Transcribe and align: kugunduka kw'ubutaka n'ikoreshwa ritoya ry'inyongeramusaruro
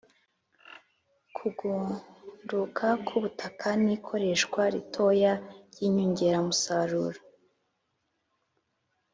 kugunduka 1.35 2.85
kw'ubutaka 3.05 3.67
n'ikoreshwa 3.83 4.61
ritoya 4.73 5.33
ry'inyongeramusaruro 5.71 7.19